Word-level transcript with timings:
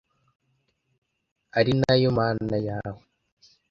ari 1.57 1.71
na 1.79 1.93
yo 2.01 2.09
Mana 2.19 2.57
yawe 2.67 3.03